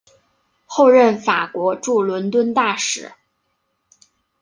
[0.65, 3.11] 后任法国驻伦敦大使。